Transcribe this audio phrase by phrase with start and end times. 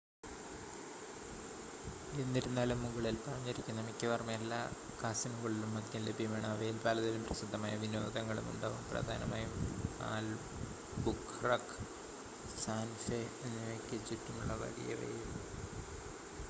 [2.21, 4.61] എന്നിരുന്നാലും മുകളിൽ പറഞ്ഞിരിക്കുന്ന മിക്കവാറും എല്ലാ
[5.01, 9.53] കാസിനോകളിലും മദ്യം ലഭ്യമാണ് അവയിൽ പലതിലും പ്രസിദ്ധമായ വിനോദങ്ങളും ഉണ്ടാവും പ്രധാനമായും
[10.09, 11.77] ആൽബുഖുർഖ്
[12.57, 15.23] സാന്റ ഫെ എന്നിവയ്ക്ക് ചുറ്റുമുള്ള വലിയവയിൽ